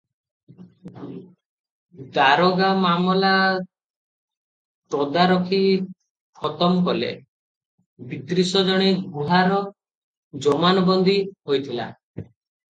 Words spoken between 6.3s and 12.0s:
ଖତମ କଲେ; ବତ୍ରିଶ ଜଣ ଗୁହାର ଜମାନବନ୍ଦୀ ହୋଇଥିଲା।